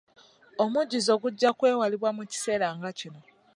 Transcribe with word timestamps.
Omujjuzo 0.63 1.13
gujja 1.21 1.49
kwewalibwa 1.59 2.09
mu 2.17 2.23
kiseera 2.31 2.67
nga 2.77 2.89
kino. 2.99 3.19